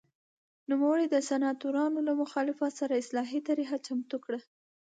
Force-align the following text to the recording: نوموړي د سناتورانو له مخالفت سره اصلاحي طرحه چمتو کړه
نوموړي 0.69 1.05
د 1.09 1.15
سناتورانو 1.29 1.99
له 2.07 2.13
مخالفت 2.21 2.71
سره 2.79 2.93
اصلاحي 3.01 3.39
طرحه 3.47 3.75
چمتو 3.85 4.17
کړه 4.25 4.39